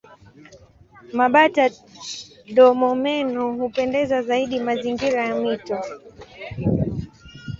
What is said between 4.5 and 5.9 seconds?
mazingira ya mito.